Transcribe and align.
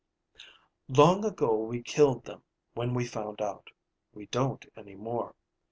Long 0.89 1.23
ago 1.25 1.53
we 1.55 1.83
killed 1.83 2.25
them 2.25 2.41
when 2.73 2.95
we 2.95 3.05
found 3.05 3.39
out. 3.39 3.67
We 4.13 4.25
don't 4.25 4.65
any 4.75 4.95
more. 4.95 5.35